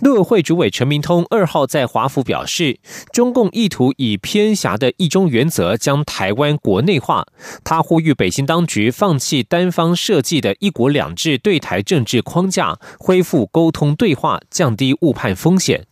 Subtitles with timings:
[0.00, 2.78] 陆委会主委陈明通二号在华府表示，
[3.12, 7.26] 中共意图以偏狭的一中原则将台湾国内化。
[7.62, 15.84] 他呼吁北京当局放弃单方设计的一国两制对台政治框架，恢复沟通对话，降低误判风险。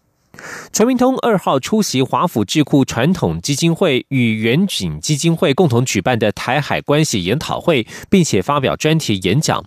[0.72, 9.64] 陈明通二号出席华府智库传统基金会与远景基金会共同举办的台海关系研讨会，并且发表专题演讲。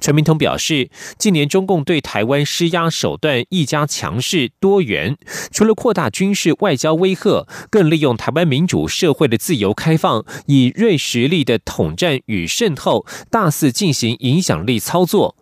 [0.00, 5.16] 陈明通表示，近年中共对台湾施压手段愈加强势多元，
[5.50, 15.36] 除了扩大军事外交威吓，更利用台湾民主社会的自由开放，以锐实力的统战与渗透，大肆进行影响力操作，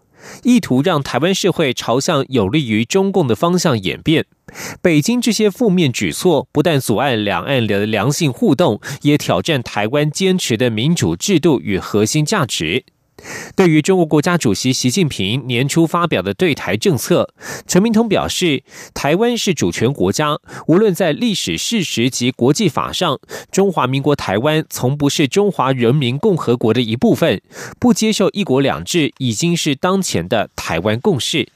[0.45, 4.27] 意图让台湾社会朝向有利于中共的方向演变。
[4.83, 12.84] 北京这些负面举措，不但阻碍两岸的良性互动，也挑战台湾坚持的民主制度与核心价值。
[13.57, 17.33] 对于中国国家主席习近平年初发表的对台政策，
[17.67, 18.63] 陈明通表示，
[18.95, 23.19] 台湾是主权国家，无论在历史事实及国际法上，
[23.51, 27.41] 中华民国台湾从不是中华人民共和国的一部分，
[27.79, 31.48] 不接受一国两制已经是当前的台湾共识。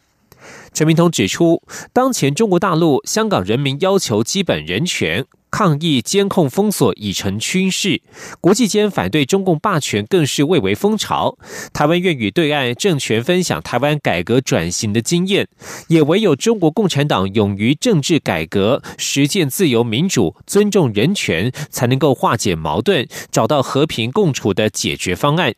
[0.74, 5.24] 陈明通指出，当前中国大陆、香港人民要求基本人权。
[5.52, 8.02] 抗议监控封锁已成趋势，
[8.40, 11.38] 国际间反对中共霸权更是蔚为风潮。
[11.72, 15.46] 台湾愿与对岸政权分享台湾改革转型的经验，
[15.86, 25.54] 也唯有中国共产党勇于政治改革、实践自由民主、尊重人权，才能够化解矛盾，找到和平共处的解决方案。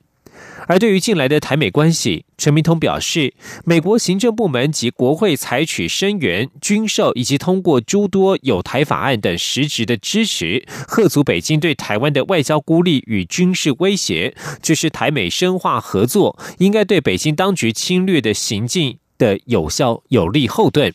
[0.69, 3.35] 而对于近来的台美关系，陈明通表示，
[3.65, 20.93] 美国行政部门及国会采取声援、军售以及通过诸多有台法案等实质的支持，贺阻北京对台湾的外交孤立与军事威胁，这是台美深化合作应该对北京当局侵略的行径的有效有力后盾。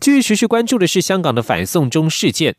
[0.00, 2.56] 继续持续关注的是香港的反送中事件。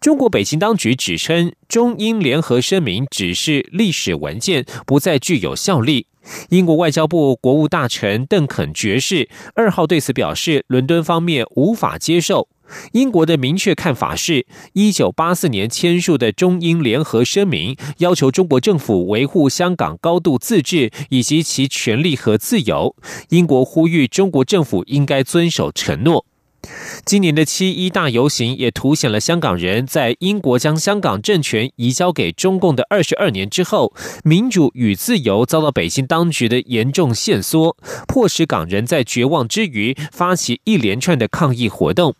[0.00, 6.06] 中国北京当局指称，中英联合声明只是历史文件，不再具有效力。
[6.50, 12.48] 英国外交部国务大臣邓肯爵士二号对此表示，伦敦方面无法接受。
[12.92, 22.96] 英国的明确看法是，一九八四年签署的中英联合声明要求中国政府维护香港高度自治以及其权利和自由。
[23.28, 26.24] 英国呼吁中国政府应该遵守承诺。
[27.04, 33.92] 今年的七一大游行也凸显了香港人在英国将香港政权移交给中共的二十二年之后，
[34.22, 42.14] 民主与自由遭到北京当局的严重限缩，迫使港人在绝望之余发起一连串的抗议活动。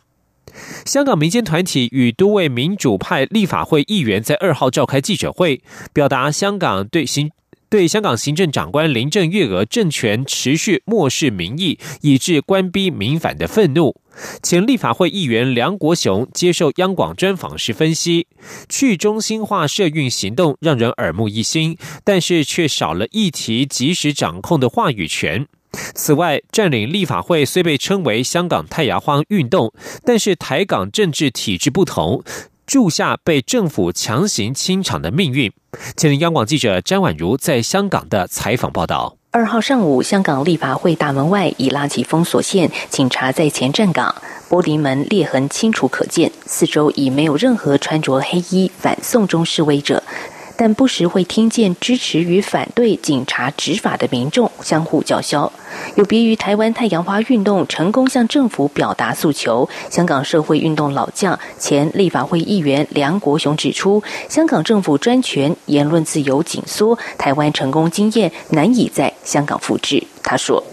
[0.85, 5.61] 香港民间团体与多位民主派立法会议员在二号召开记者会，
[5.93, 7.31] 表达香港对行。
[7.69, 13.95] 对香港行政长官林郑月娥政权持续漠视民意，以致官逼民反的愤怒。
[14.41, 18.27] 前立法会议员梁国雄接受央广专访时分析，
[18.69, 25.47] 去中心化社运行动让人耳目一新，但是却少了议题及时掌控的话语权。
[25.95, 29.73] 此外，占领立法会虽被称为香港太阳花运动，
[30.05, 32.23] 但是台港政治体制不同。
[32.65, 35.51] 住下被政府强行清场的命运。
[35.97, 39.17] 前央广记者詹婉如在香港的采访报道。
[39.35, 44.13] 二号上午，香港立法会大门外已拉起封锁线，警察在前站岗，
[44.47, 50.03] 玻璃门裂痕清楚可见，四周已没有任何穿着黑衣反送中示威者。
[50.55, 55.51] 但不时会听见支持与反对警察执法的民众相互叫嚣。
[55.95, 70.01] 有别于台湾太阳花运动成功向政府表达诉求，香港社会运动老将、前立法会议员梁国雄指出，香港政府专权、言论自由紧缩，台湾成功经验难以在香港复制。
[70.23, 70.63] 他说：“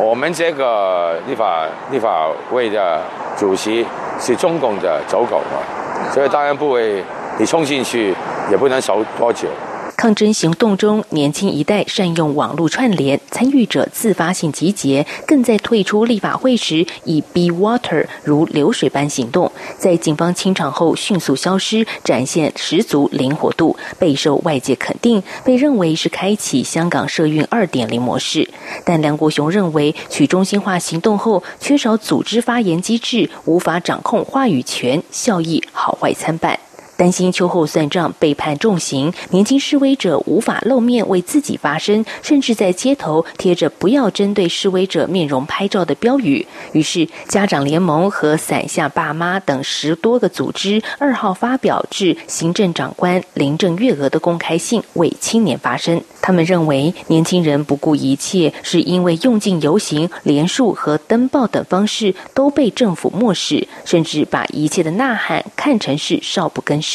[0.00, 3.02] 我们这个立法立法会的
[3.36, 3.84] 主席
[4.20, 7.02] 是中共的走狗嘛，所以当然不会
[7.38, 8.14] 你冲进去。”
[8.52, 9.48] 也不能少多久。
[9.94, 28.48] 抗争行动中，年轻一代善用网络串联，参与者自发性集结，更在退出立法会时以 “be water” 如流水般行动，在警方清场后迅速消失，展现十足灵活度，备受外界肯定，被认为是开启香港社运二点零模式。
[28.84, 36.58] 但梁国雄认为，去中心化行动后缺少组织发言机制，无法掌控话语权，效益好坏参半。
[37.02, 46.46] 担心秋后算账被判重刑，年轻示威者无法露面为自己发声，甚至在街头贴着“不要针对示威者面容拍照”的标语。
[46.70, 56.00] 于是，家长联盟和伞下爸妈等十多个组织二号发表致行政长官林郑月娥的公开信，为青年发声。
[56.20, 66.91] 他们认为，年轻人不顾一切，是因为用尽游行、连署和登报等方式都被政府漠视，甚至把一切的呐喊看成是少不更事。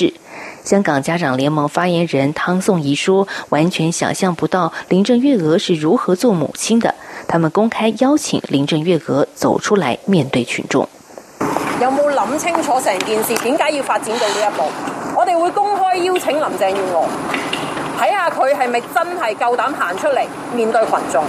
[0.64, 6.94] 香港家长联盟发言人汤颂仪说：“完全想象不到林郑月娥是如何做母亲的。
[7.28, 10.88] 他们公开邀请林郑月娥走出来面对群众。
[11.82, 14.64] 有冇諗清楚成件事點解要發展到呢一步？
[15.16, 17.06] 我哋會公開邀請林鄭月娥。”
[18.00, 20.24] 睇下佢係咪真係夠膽行出嚟
[20.54, 21.24] 面對群眾？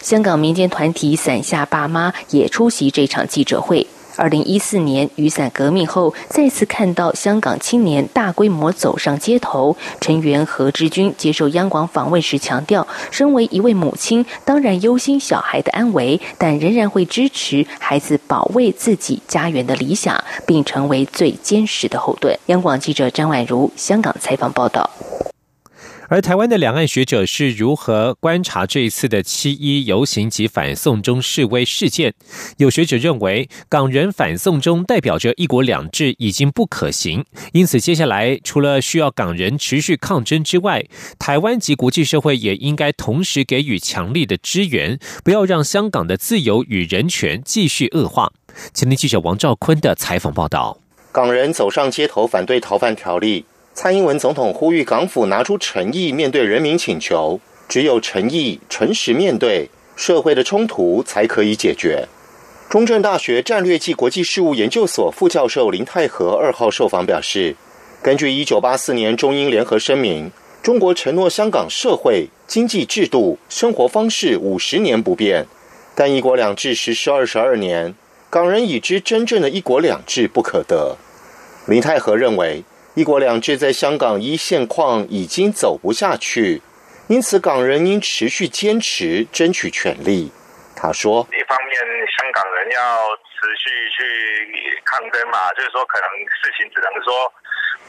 [0.00, 3.86] 香港民间团体伞下爸妈也出席这场记者会。
[4.16, 9.76] 二零一四年雨伞革命后，再次看到香港青年大规模走上街头。
[10.00, 22.38] 成员何志军接受央广访问时强调，身为一位母亲，当然忧心小孩的安危，但仍然会支持孩子保卫自己家园的理想，并成为最坚实的后盾。
[22.46, 24.88] 央广记者张婉如香港采访报道。
[26.08, 32.14] 而台湾的两岸学者是如何观察这一次的七一游行及反送中示威事件？
[32.58, 40.84] 有学者认为，港人反送中代表着一国两制已经不可行，因此接下来除了需要港人持续抗争之外，
[41.18, 48.32] 台湾及国际社会也应该同时给予强力的支援，不要让香港的自由与人权继续恶化。
[48.72, 50.78] 前天记者王兆坤的采访报道：
[51.10, 53.44] 港人走上街头反对逃犯条例。
[53.76, 57.38] 蔡英文总统呼吁港府拿出诚意面对人民请求，
[57.68, 62.08] 只有诚意、诚实面对社会的冲突，才可以解决。
[62.70, 67.54] 中正大学战略暨国际事务研究所副教授林泰和二号受访表示，
[68.00, 70.30] 根据一九八四年中英联合声明，
[70.62, 75.44] 中国承诺香港社会、经济制度、生活方式五十年不变，
[75.94, 77.94] 但一国两制实施二十二年，
[78.30, 80.96] 港人已知真正的一国两制不可得。
[81.66, 82.64] 林泰和认为。
[82.96, 86.62] 一国两制在香港一线况已经走不下去，
[87.12, 90.32] 因此港人应持续坚持争取权利。
[90.74, 91.76] 他说：“一方面，
[92.16, 96.08] 香港人要持续去抗争嘛，就是说，可能
[96.40, 97.30] 事情只能说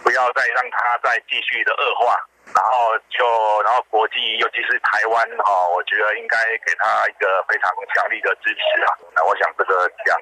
[0.03, 2.19] 不要再让它再继续的恶化，
[2.51, 3.23] 然后就
[3.63, 6.35] 然后国际，尤其是台湾哈，我觉得应该
[6.67, 8.91] 给他一个非常强力的支持啊。
[9.15, 10.19] 那我想这个两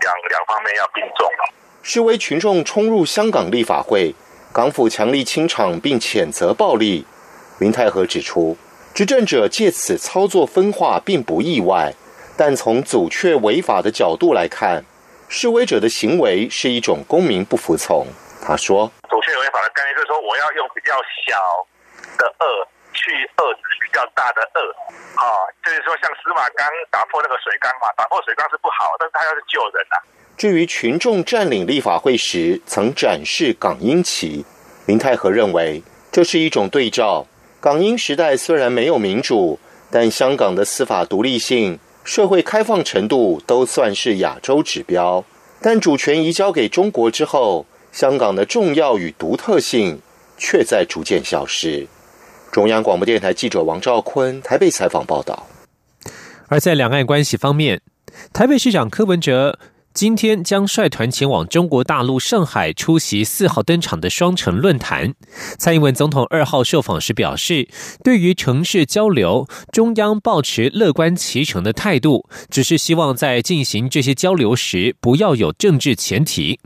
[0.00, 1.28] 两两方面要并重。”
[1.88, 4.12] 示威群众冲入香港立法会，
[4.52, 7.06] 港府强力清场并谴责暴力。
[7.60, 8.58] 林泰和指出，
[8.92, 11.94] 执政者借此操作分化并不意外，
[12.36, 14.82] 但从阻却违法的角度来看，
[15.28, 18.04] 示威者的行为是一种公民不服从。
[18.42, 20.90] 他说：“阻却违法的概念就是说，我要用比较
[21.22, 21.38] 小
[22.18, 24.60] 的恶去遏制比较大的恶。
[25.22, 25.22] 啊，
[25.62, 30.02] 就是说像司马刚打破那个水缸嘛，打破水缸是不好，但是他要是救人呐。”
[30.36, 34.44] 至于群众占领立法会时曾展示港英旗，
[34.84, 37.26] 林泰和认为这是一种对照。
[37.58, 39.58] 港英时代虽然没有民主，
[39.90, 45.24] 但香港的司法独立性、社会开放程度都算是亚洲指标。
[45.62, 49.98] 但主权移交给中国之后，香港的重要与独特性
[50.36, 51.86] 却在逐渐消失。
[52.52, 55.46] 中央广播电台记者王兆坤台北采访报道。
[56.48, 57.80] 而在两岸关系方面，
[58.34, 59.58] 台北市长柯文哲。
[59.96, 65.14] 今天将率团前往中国大陆上海出席四号登场的双城论坛。
[65.56, 67.66] 蔡英文总统二号受访时表示，
[68.04, 76.60] 对于城市交流，中央保持乐观其成的态度，只是希望在进行这些交流时，不要有政治前提。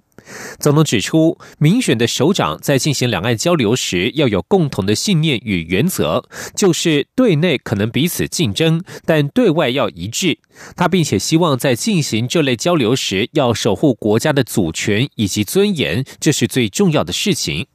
[0.59, 6.25] 总统指出，民选的首长在进行两岸交流时，要有共同的信念与原则，
[6.55, 10.39] 就是对内可能彼此竞争，但对外要一致。
[10.77, 17.67] 他并且希望在进行这类交流时，要守护国家的主权以及尊严，这是最重要的事情。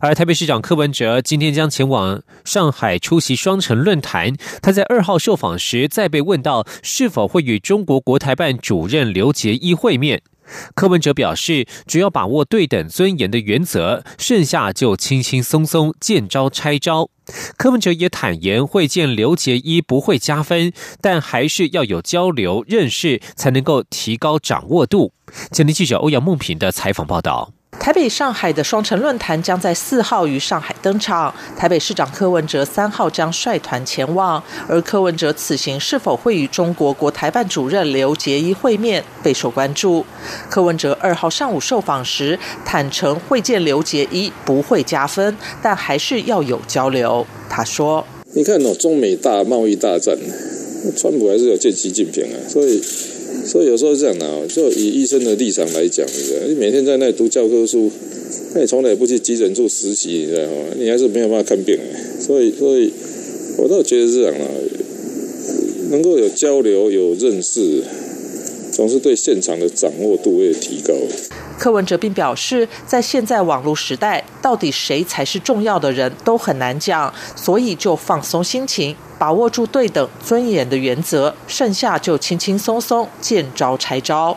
[0.00, 4.34] 而台北市长柯文哲今天将前往上海出席双城论坛。
[4.62, 10.22] 他在二号受访时，再被问到是否会与中国国台办主任刘捷一会面。
[10.74, 17.10] 柯文哲表示，只要把握对等尊严的原则，剩下就轻轻松松见招拆招。
[17.56, 25.12] 柯文哲也坦言，会见刘杰一不会加分，但还是要有交流认识，才能够提高掌握度。
[25.50, 27.55] 前天记者欧阳梦平的采访报道。
[27.78, 31.32] 台北、上海的双城论坛将在四号于上海登场。
[31.56, 40.04] 台北市长柯文哲三号将率团前往，而柯文哲此行是否会与中国国台办主任刘捷一会面，备受关注。
[40.50, 47.24] 柯文哲二号上午受访时坦诚，会见刘捷一不会加分，但还是要有交流。
[47.48, 48.04] 他说
[48.34, 50.16] ：“你看哦，中美大贸易大战，
[50.96, 52.82] 川普还是有见习近平啊，所以。”
[53.44, 57.90] 所以有时候是这样的啊，就以医生的立场来讲，你知道，你每天在那里读教科书，
[58.54, 60.50] 那你从来不去急诊处实习，你知道吗？
[60.78, 61.78] 你还是没有办法看病。
[62.20, 62.92] 所以，所以
[63.58, 64.46] 我倒觉得是这样啊，
[65.90, 67.82] 能够有交流、有认识，
[68.72, 70.94] 总是对现场的掌握度会提高。
[71.58, 78.94] 柯文哲并表示，在现在网络时代，到底谁才是重要的人都很难讲，所以就放松心情。
[79.18, 84.36] 把握住对等尊严的原则，剩下就轻轻松松见招拆招。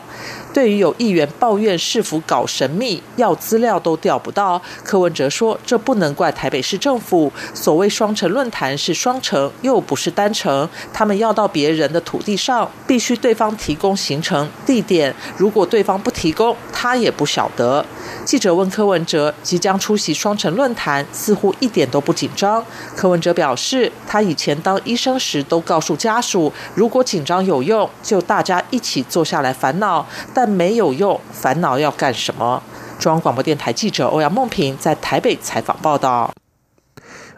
[0.52, 7.32] 对于有议员抱怨市府搞神秘，要资料都调不到，柯文哲说：“这不能怪台北市政府。
[7.54, 10.68] 所谓双城论坛是双城，又不是单城。
[10.92, 15.14] 他们要到别人的土地上，必须对方提供行程地点。
[15.36, 17.84] 如果对方不提供，他也不晓得。”
[18.24, 22.64] 记者问柯文哲：“即将出席双城论坛，似乎一点都不紧张。”
[22.96, 30.04] 柯文哲表示：“他以前当医生时都告诉家属，如果紧张有用，就大家一起坐下来烦恼。”
[30.34, 32.62] 但但没有用，烦恼要干什么？
[32.98, 36.32] 中央广播电台记者欧阳梦平在台北采访报道。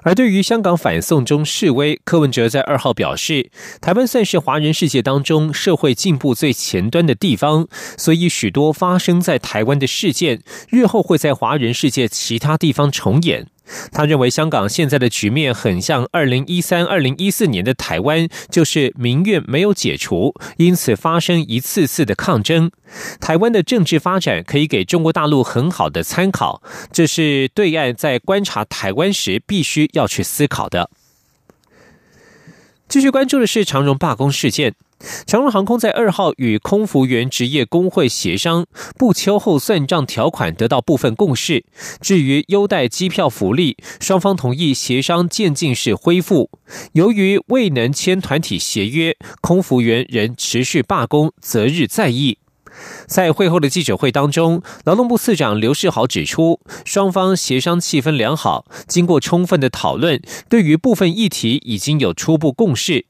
[0.05, 7.67] 而对于香港反送中示威，柯文哲在二号表示，台湾算是华人世界当中社会进步最前端的地方，
[7.99, 13.49] 所以许多发生在台湾的事件，日后会在华人世界其他地方重演。
[13.91, 22.71] 他认为香港现在的局面很像二零一三、二零一四年的台湾，就是民怨没有解除，因此发生一次次的抗争。
[23.21, 26.62] 台湾的政治发展可以给中国大陆很好的参考，
[26.93, 30.91] 这是对岸在观察台湾时必须要去思考的。
[32.88, 34.75] 继续关注的是长荣罢工事件。
[35.27, 38.67] 长荣航空在二号与空服员职业工会协商，
[38.97, 41.65] 不秋后算账条款得到部分共识。
[42.01, 46.51] 至于优待机票福利，双方同意协商渐进式恢复。
[46.93, 52.39] 由于未能签团体协约，空服员仍持续罢工，择日再议。
[53.07, 63.05] 在会后的记者会当中，劳动部次长刘世豪指出，双方协商气氛良好，经过充分的讨论，对于部分议题已经有初步共识。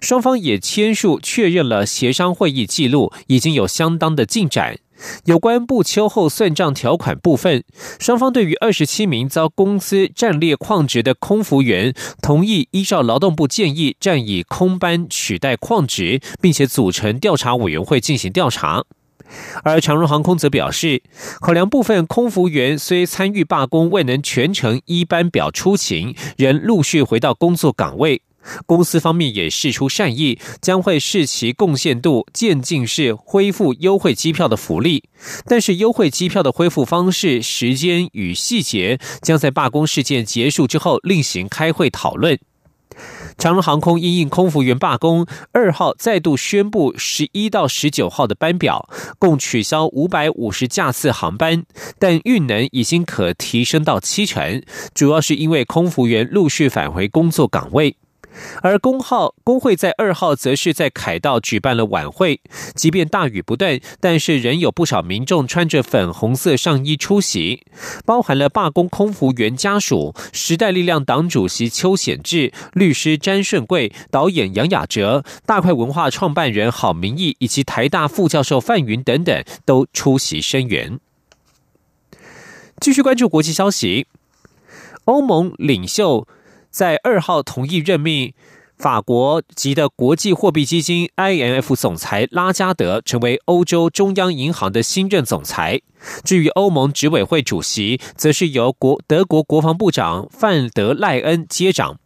[0.00, 4.78] 双方也签署确认了协商会议记录，已经有相当的进展。
[5.26, 7.62] 有关不秋后算账条款部分，
[7.98, 11.92] 双方对于二十七名遭公司战列旷职的空服员，
[12.22, 18.84] 同意依照劳动部建议，暂以空班取代旷职，并且组成调查委员会进行调查。
[19.64, 21.02] 而长荣航空则表示，
[21.40, 28.22] 考量部分空服员虽参与罢工未能全程依班表出勤，仍陆续回到工作岗位。
[28.66, 35.04] 公司方面也释出善意，将会视其贡献度渐进式恢复优惠机票的福利，
[35.46, 42.38] 但是优惠机票的恢复方式、时间与细节将在罢工事件结束之后另行开会讨论。
[43.36, 48.88] 长荣航空因应空服员罢工，二号再度宣布十一到十九号的班表
[49.18, 51.64] 共取消五百五十架次航班，
[51.98, 54.62] 但运能已经可提升到七成，
[54.94, 57.96] 主要是因为空服员陆续返回工作岗位。
[58.62, 62.40] 而工号工会在二号则是在凯道举办了晚会，
[62.74, 67.64] 即便大雨不断，但是仍有不少民众穿着粉红色上衣出席，
[68.04, 80.98] 包含了罢工空服员家属、时代力量党主席邱显志、律师詹顺贵、导演杨雅哲、大块文化创办人郝明义以及台大副教授范云等等都出席声援。
[82.80, 84.06] 继续关注国际消息，
[85.04, 86.28] 欧盟领袖。
[86.76, 88.34] 在二号同意任命
[88.76, 95.80] 法国籍的国际货币基金 IMF 总裁拉加德成为欧洲中央银行的新任总裁。
[96.22, 101.98] 至于欧盟执委会主席，则是由国德国国防部长范德赖恩接掌。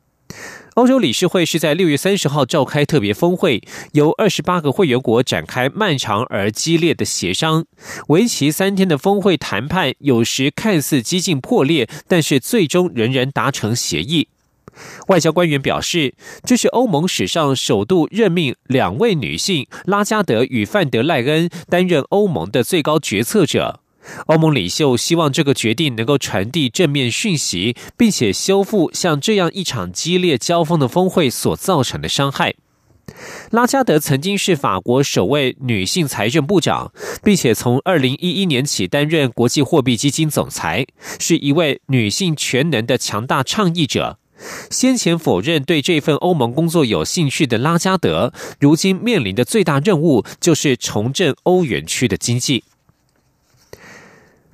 [0.74, 3.60] 欧洲理事会是在六月三十号召开特别峰会，
[3.94, 7.64] 由二十八个会员国展开漫长而激烈的协商。
[8.06, 14.28] 为期三天的峰会谈判，有时看似几近破裂，但是最终仍然达成协议。
[15.08, 23.80] 外交官员表示，这是欧盟史上首度任命两位女性拉加德与范德赖恩担任欧盟的最高决策者。
[24.26, 32.54] 欧盟领袖希望这个决定能够传递正面讯息，并且修复像这样一场激烈交锋的峰会所造成的伤害。
[33.50, 36.92] 拉加德曾经是法国首位女性财政部长，
[37.24, 40.86] 并且从二零一一年起担任国际货币基金总裁，
[41.18, 44.19] 是一位女性全能的强大倡议者。
[44.70, 52.64] 先前否认对这份欧盟工作有兴趣的拉加德，如今面临的最大任务就是重振欧元区的经济。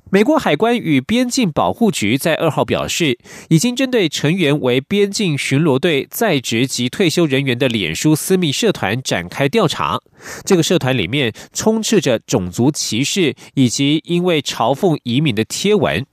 [0.09, 9.99] 美国海关与边境保护局在二号表示，已经针对成员为边境巡逻队在职及退休人员的脸书私密社团展开调查。
[10.45, 16.05] 这个社团里面充斥着种族歧视以及因为嘲讽移民的贴文。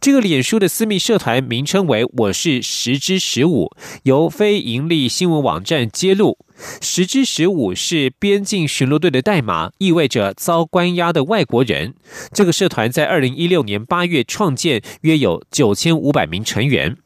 [0.00, 3.70] 这个脸书的私密社团名称为“我是十之十五”，
[4.04, 6.38] 由非盈利新闻网站揭露。
[6.80, 11.94] 十之十五是边境巡逻队的代码，意味着遭关押的外国人。
[12.32, 16.96] 这个社团在二零一六年八月创建，约有九千五百名成员。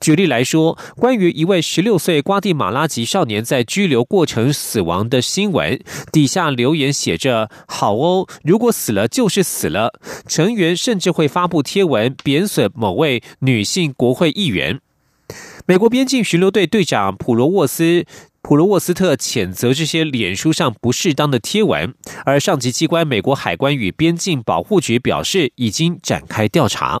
[0.00, 5.80] 举例来说，关于一位十六岁瓜地马拉籍少年在拘留过程死亡的新闻，
[6.12, 9.92] 底下留言写着：“好哦，如果死了就是死了。”
[10.26, 14.80] 成员甚至会发布贴文贬损某位女性国会议员。
[15.66, 18.04] 美国边境巡逻队队长普罗沃斯。
[18.46, 21.94] 普罗沃斯特谴责这些脸书上不适当的贴文，
[22.26, 27.00] 而上级机关美国海关与边境保护局表示已经展开调查。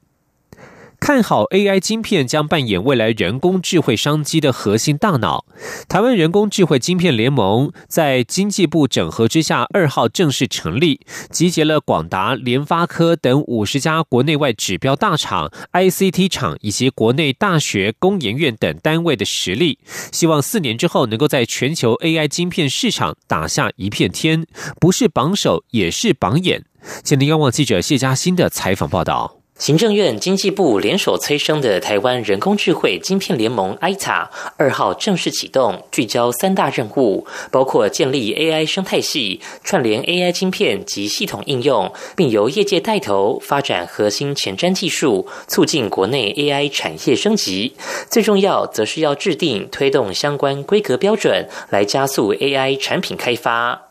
[1.01, 5.45] 看好 AI 晶片将扮演未来人工智慧商机的核心大脑。
[5.89, 19.79] 台湾人工智慧晶片联盟在经济部整合之下，二号正式成立，集结了广达、联发科等五十家国内外指标大厂、ICT 厂以及国内大学、工研院等单位的实力，
[20.11, 24.45] 希望四年之后能够在全球 AI 晶片市场打下一片天，
[24.79, 26.63] 不是榜首也是榜眼。
[27.03, 29.40] 请听央广记者谢嘉欣的采访报道。
[29.61, 34.27] 行政院、经济部联手催生的台湾人工智慧晶片联盟 （ITA）
[34.57, 47.75] 二号正式启动，聚焦三大任务，包括建立 AI 生态系、串联 AI 晶片及系统应用，并由业界带头发展核心前瞻技术，促进国内 AI 产业升级。
[48.09, 53.90] 最重要，则是要制定推动相关规格标准，来加速 AI 产品开发。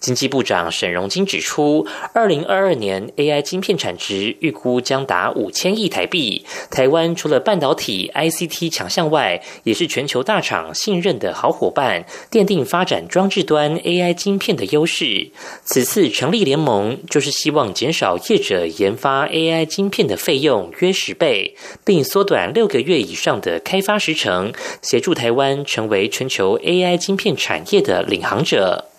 [0.00, 6.44] 经济部长沈荣金指出，二零二二年 AI 晶片产值预估将达五千亿台币。
[6.70, 15.30] 台湾除了半导体 ICT 强项外，也是全球大厂信任的好伙伴，奠定发展装置端 AI 晶片的优势。
[15.64, 28.91] 此次成立联盟，就是希望减少业者研发 AI 晶片的费用约十倍，并缩短六个月以上的开发时程，协助台湾成为全球 AI 晶片产业的领航者。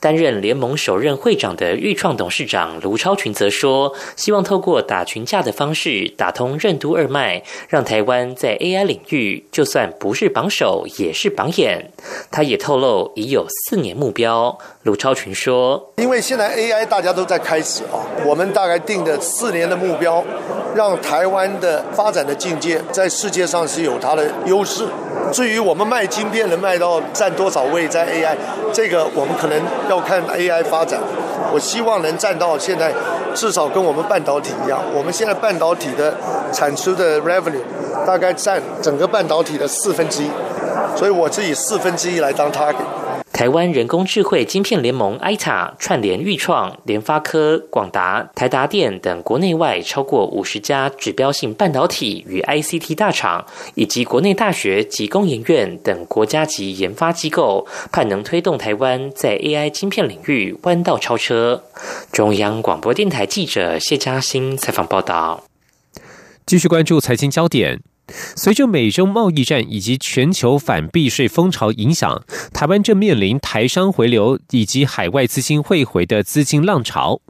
[0.00, 11.90] 担任联盟首任会长的豫创董事长卢超群则说：“希望透过打群架的方式打通任督二脉，让台湾在 AI 领域就算不是榜首也是榜眼。”
[12.30, 14.58] 他也透露已有四年目标。
[14.84, 20.22] 卢超群说：“因为现在 AI 大家都在开始啊，我们大概定的四年的目标，
[20.74, 24.86] 让台湾的发展的境界在世界上是有它的优势。
[25.32, 28.36] 至于我们卖晶片能卖到占多少位在 AI，
[28.74, 31.00] 这个我们可能要看 AI 发展。
[31.54, 32.92] 我希望能占到现在
[33.34, 34.78] 至少跟我们半导体一样。
[34.94, 36.14] 我们现在半导体的
[36.52, 37.62] 产出的 revenue
[38.06, 40.28] 大概占整个半导体的四分之一，
[40.94, 42.84] 所以我是以四分之一来当 target。”
[43.34, 53.44] 台湾人工智慧晶片联盟 （ITA） 串联豫创、联发科、广达、台达电等国内外超过五十家指标性半导体与 ICT 大厂，
[53.74, 61.64] 以及国内大学及工研院等国家级研发机构，盼能推动台湾在 AI 晶片领域弯道超车。
[62.12, 65.42] 中央广播电台记者谢嘉欣采访报道。
[66.46, 67.80] 继续关注财经焦点。
[68.36, 77.20] 随着美中贸易战以及全球反避税风潮影响，台湾正面临台商回流以及海外资金汇回的资金浪潮。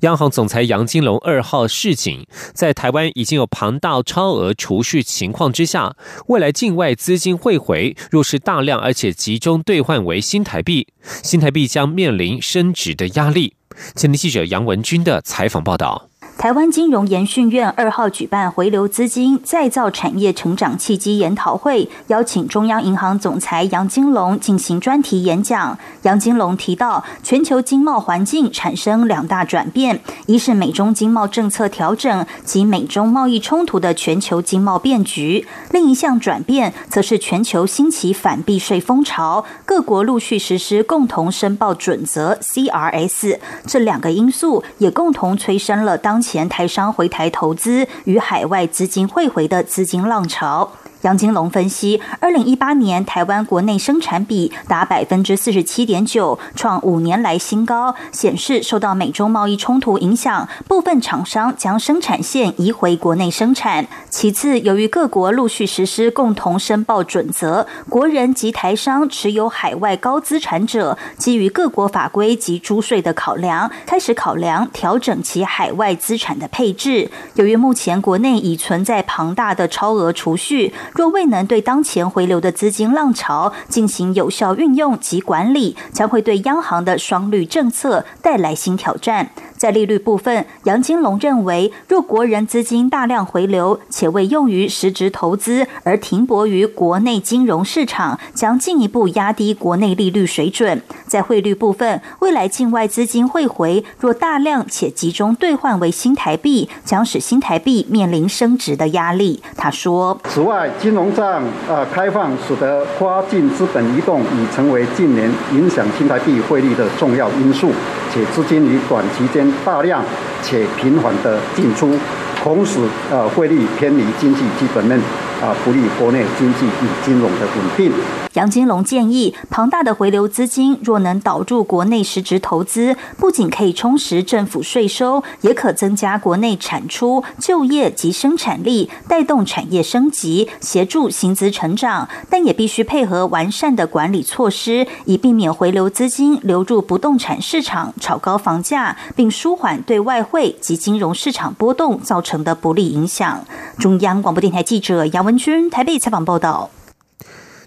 [0.00, 5.96] 央行总裁杨金龙二号示警，在台湾已经有庞大超额储蓄情况之下，
[6.28, 10.88] 未来境外资金汇回若是大量而且集中兑换为新台币，
[11.22, 13.54] 新台币将面临升值的压力。
[13.94, 16.11] 前天记者杨文军的采访报道。
[16.38, 25.78] 台湾金融研训院二号举办回流资金再造产业成长契机研讨会，邀请中央银行总裁杨金龙进行专题演讲。
[26.02, 43.38] 杨金龙提到，全球经贸环境产生两大转变，一是美中经贸政策调整及美中贸易冲突的全球经贸变局；另一项转变，则是全球兴起反避税风潮，各国陆续实施共同申报准则 （CRS）。
[43.64, 46.42] 这两个因素也共同催生了当前。
[46.42, 50.72] 前台商回台投资与海外资金汇回的资金浪潮。
[51.02, 63.88] 杨金龙分析，二零一八年台湾国内生产比达百分之四十七点九，创五年来新高，显示受到美中贸易冲突影响，部分厂商将生产线移回国内生产。
[64.10, 77.10] 其次，由于各国陆续实施共同申报准则，国人及台商持有海外高资产者，基于各国法规及租税的考量，开始考量调整其海外资产的配置。
[77.34, 80.72] 由于目前国内已存在庞大的超额储蓄。
[80.94, 89.30] 若未能对当前回流的资金浪潮进行有效运用及管理，将会对央行的双率政策带来新挑战。
[89.62, 100.82] 在利率部分，杨金龙认为，若国人资金大量回流，且未用于实质投资，而停泊于国内金融市场，将进一步压低国内利率水准。
[101.06, 109.40] 在汇率部分，未来境外资金汇回若大量且集中兑换为新台币，将使新台币面临升值的压力。
[109.56, 117.70] 他说：“此外，金融账呃开放，使得跨境资本移动已成为近年影响新台币汇率的重要因素，
[118.12, 120.04] 且资金于短期间。”大量
[120.42, 121.94] 且频繁的进出，
[122.42, 125.00] 同时呃汇率偏离经济基本面。
[125.42, 127.92] 啊，不利国内经济与金融的稳定。
[128.34, 142.08] 杨金龙建议，庞大的回流资金若能导入国内实质投资，不仅可以充实政府税收，也可增加国内产出、就业及生产力，带动产业升级，协助薪资成长。
[142.30, 153.44] 但也必须配合完善的管理措施，以避免回流资金流入不动产市场，炒高房价，并舒缓对外汇及金融市场波动造成的不利影响。
[153.78, 155.31] 中央广播电台记者杨文。
[155.70, 156.70] 台北采访报道。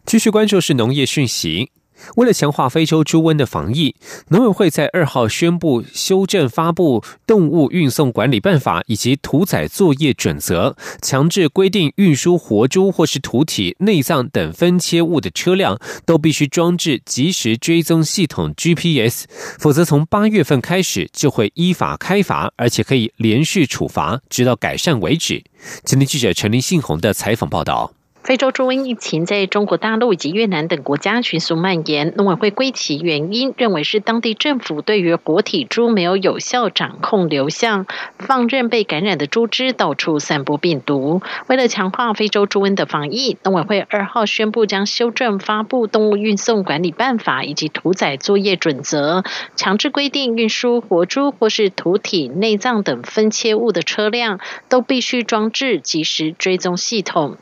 [0.05, 1.71] 继续关注是农业讯息。
[2.15, 3.95] 为了强化非洲猪瘟的防疫，
[4.29, 19.25] 农委会在二号宣布修正发布动物运送管理办法以及屠宰作业准则，强制规定运输活猪或是屠体、内脏等分切物的车辆都必须装置即时追踪系统 GPS，
[19.59, 25.43] 否则从八月份开始就会依法开罚，而且可以连续处罚，直到改善为止。
[25.83, 27.91] 今天记者陈林信宏的采访报道。
[28.25, 37.85] 非洲猪瘟疫情在中国大陆以及越南等国家迅速蔓延，农委会归其原因，认为是当地政府对于活体猪没有有效掌控流向，
[38.17, 41.21] 放任被感染的猪只到处散播病毒。
[41.45, 49.23] 为了强化非洲猪瘟的防疫，农委会二号宣布将修正发布动物运送管理办法以及屠宰作业准则，
[49.55, 57.37] 强制规定运输活猪或是屠体、内脏等分切物的车辆都必须装置即时追踪系统。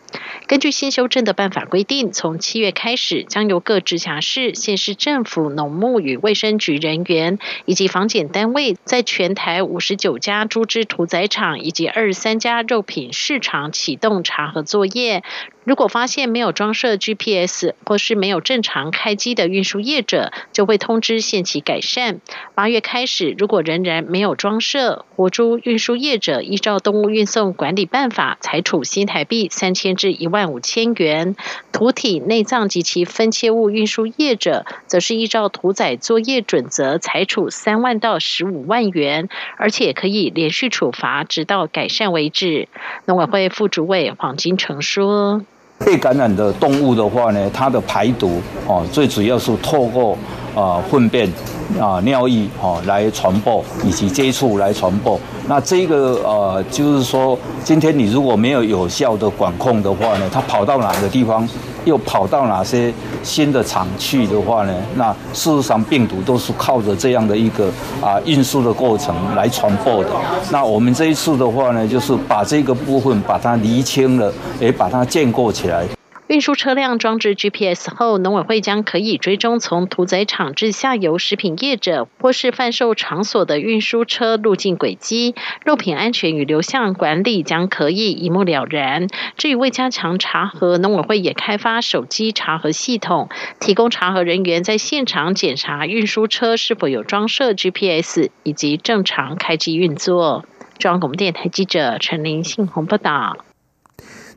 [0.46, 15.24] 根据新修正的办法规定，从七月开始，将由各直辖市、县市政府、农牧与卫生局人员以及防检单位，在全台五十九家猪只屠宰场以及二十三家肉品市场启动查核作业。
[15.66, 22.20] 如果发现没有装设 GPS 或是没有正常开机的运输业者，就会通知限期改善。
[22.54, 31.36] 八月开始，如果仍然没有装设，活猪运输业者依照动物运送管理办法，裁处新台币三千至一万五千元；
[31.72, 42.68] 土体、内脏及其分切物运输业者，则是依照屠宰作业准则，裁处三万到十五万元，而且可以连续处罚，直到改善为止。
[43.06, 45.46] 农委会副主委黄金城说。
[45.86, 50.18] 被感染的动物的话呢，它的排毒哦，最主要是透过
[50.56, 51.32] 啊粪便
[51.80, 55.20] 啊尿液哦来传播，以及接触来传播。
[55.48, 61.48] 那这个呃，就是说，今天你如果没有有效的管控的话呢，它跑到哪个地方？
[61.86, 64.74] 又跑到哪些新的厂去的话呢？
[64.96, 67.68] 那事实上病毒都是靠着这样的一个
[68.02, 70.10] 啊运输的过程来传播的。
[70.52, 75.86] 那我们这一次的话呢，就是把这个部分把它厘清了，也把它建构起来。
[76.28, 89.08] 运输车辆装置 GPS 后，农委会将可以追踪从屠宰场至下游食品业者或是贩售场所的运输车路径轨迹，肉品安全与流向管理将可以一目了然。
[89.36, 93.28] 至于为加强查核，农委会也开发手机查核系统，
[93.60, 100.46] 提供查核人员在现场检查运输车是否有装设 GPS 以及正常开机运作。
[100.80, 103.38] 中央广播电台记者陈林信宏报道。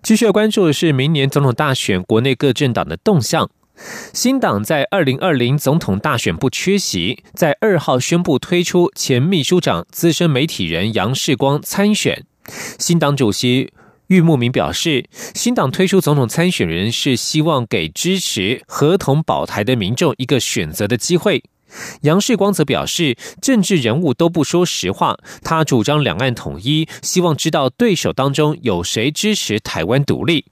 [0.07, 3.51] 继续要关注的是明年总统大选，国内各政党的动向。
[4.13, 12.25] 新党在二零二零总统大选不缺席，在二号宣布推出前秘书长、资深媒体人杨世光参选。
[12.79, 13.73] 新党主席
[14.07, 21.43] 郁慕明表示，新党推出总统参选人是希望给支持合同保台的民众一个选择的机会。
[22.03, 25.17] 杨世光则表示，政治人物都不说实话。
[25.43, 30.47] 他主张两岸统一，希望知道对手当中有谁支持台湾独立。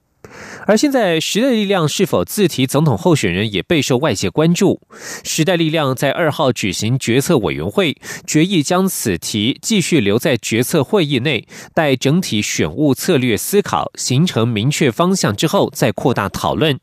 [0.67, 4.81] 而现在，时代力量是否自提总统候选人也备受外界关注。
[5.23, 16.79] 时代力量在二号举行决策委员会，决议将此题继续留在决策会议内，待整体选务策略思考形成明确方向之后，再扩大讨论。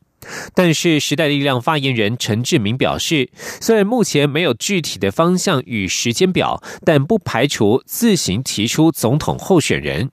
[0.55, 3.31] 但是，时代力量发言人陈志明表示，
[3.61, 10.11] 虽然目前没有具体的方向与时间表，但不排除自行提出总统候选人。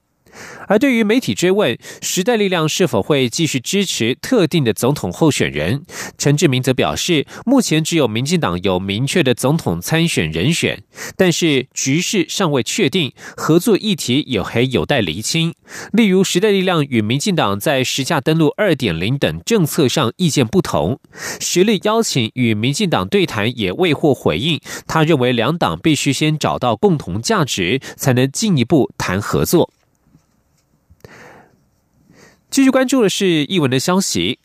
[0.68, 5.84] 而对于媒体追问时代力量是否会继续支持特定的总统候选人，
[6.18, 10.84] 陈志明则表示，目前只有民进党有明确的总统参选人选，
[11.18, 15.54] 但是局势尚未确定，合作议题也还有待厘清。
[15.94, 21.00] 例如，时代力量与民进党在实价登录二点零等政策上意见不同，
[21.40, 24.60] 实力邀请与民进党对谈也未获回应。
[24.88, 29.72] 他认为，两党必须先找到共同价值，才能进一步谈合作。
[32.50, 34.40] 继续关注的是译文的消息。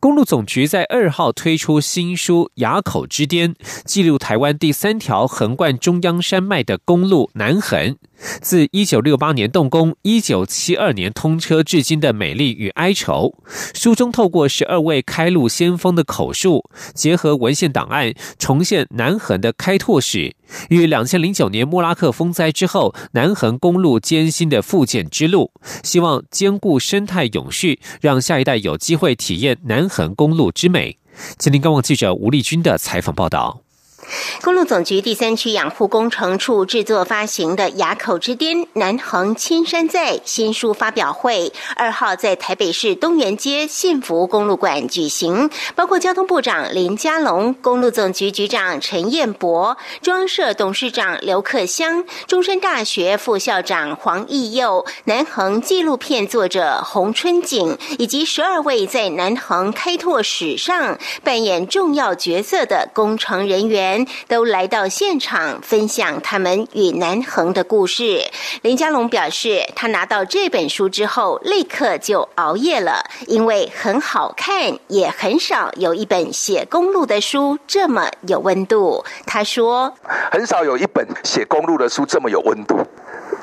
[0.00, 7.96] 公路总局在二号推出新书《崖口之巅》，记录台湾第三条横贯中央山脉的公路南横。
[8.40, 13.34] 自一九六八年动工，一九七二年通车至今的美丽与哀愁。
[13.74, 20.34] 书中透过十二位开路先锋的口述，结合文献档案，重现南横的开拓史
[20.70, 25.52] 与两千零九年莫拉克风灾之后南横公路艰辛的复建之路。
[25.82, 30.98] 希望兼顾生态永续，让下一代有机会体验南横公路之美。
[31.36, 33.62] 吉林高网记者吴丽君的采访报道。
[34.42, 63.97] 公路总局第三区养护工程处制作发行的《崖口之巅南横青山在》新书发表会，二号在台北市东园街幸福公路馆举行，包括交通部长林佳龙、公路总局局长陈彦博、装设董事长刘克湘、中山大学副校长黄义佑、南横纪录片作者洪春景，以及十二位在南横开拓史上扮演重要角色的工程人员。
[64.26, 68.22] 都来到现场分享他们与南横的故事。
[68.62, 79.04] 林家龙表示，他拿到这本书之后，立刻就熬夜了，因为很好看，也很少有一本写公路的书这么有温度。
[79.26, 79.94] 他说
[80.30, 82.78] ：“很少有一本写公路的书这么有温度，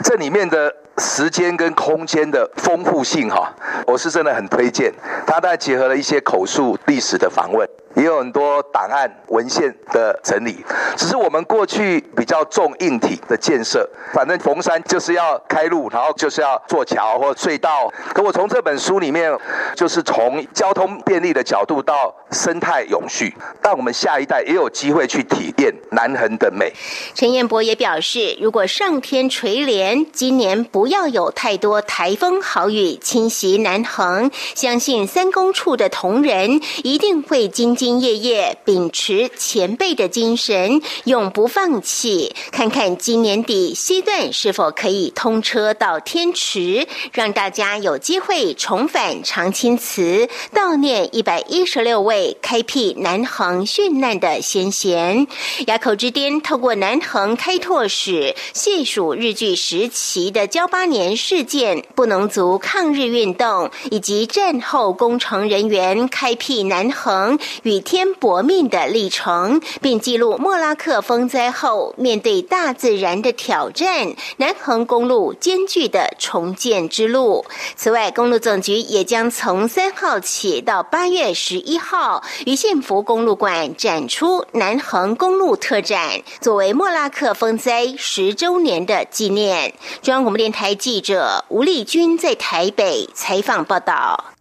[0.03, 3.53] 这里面的。”时间跟空间的丰富性，哈，
[3.85, 4.93] 我是真的很推荐。
[5.27, 10.63] 它在结合了一些口述历史的访问，也有很多档案文献的整理。
[10.95, 17.91] 只是我们过去比较重硬体的建设，反正逢山就是要开路，然后就是要做桥或隧道。
[18.13, 19.37] 可我从这本书里面，
[19.75, 26.71] 就是从交通便利的角度到生态永续，让我们下一代也有机会去体验南横的美。
[27.13, 30.85] 陈彦博也表示，如果上天垂怜，今年不。
[30.85, 42.35] 要有太多台风豪雨侵袭南横，相信三公处的同仁一定会兢兢业业，秉持前辈的精神，永不放弃。
[42.51, 55.27] 看看今年底西段是否可以通车到天池，让大家有机会重返长青祠，悼念一百一十六位开辟南横殉难的先贤。
[55.65, 60.65] 垭口之巅透过南横开拓史，细数日据时期的交。
[60.67, 77.43] 八年事件、不能族抗日运动以及战后工程人员开辟南横与天搏命的历程，并记录莫拉克风灾后面对大自然的挑战，南横公路艰巨的重建之路。
[77.75, 89.73] 此外，公路总局也将从三号起到八月十一号，于幸福公路馆展出南横公路特展，作为莫拉克风灾十周年的纪念。
[90.03, 90.75] 中央广播电台。
[90.85, 94.34] 记者吴丽君在台北采访报道。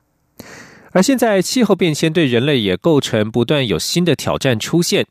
[0.94, 5.04] 而现在，气候变迁对人类也构成不断有新的挑战出现。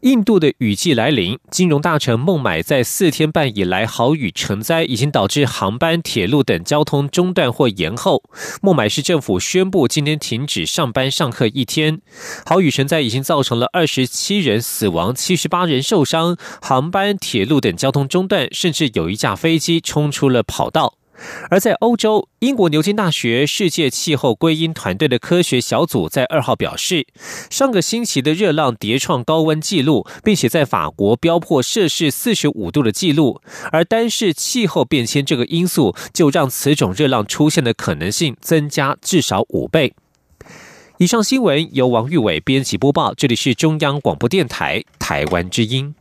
[0.00, 8.24] 印度的雨季来临，金融大臣孟买在四天半以来豪雨成灾，已经导致航班、铁路等交通中断或延后。
[8.60, 12.00] 孟买市政府宣布今天停止上班上课一天。
[12.44, 20.94] 豪雨成灾已经造成了二十七人死亡、七十八人受伤，航班、铁路等交通中断，甚至有一架飞机冲出了跑道。
[21.50, 27.06] 而在欧洲，英国牛津大学世界气候归因团队的科学小组在二号表示，
[27.50, 33.40] 上个星期的热浪叠创高温纪录，并且在法国飙破摄氏四十五度的纪录。
[33.72, 39.94] 而单是气候变迁这个因素，就让此种热浪出现的可能性增加至少五倍。
[40.98, 45.94] 以上新闻由王玉伟编辑播报，这里是中央广播电台台湾之音。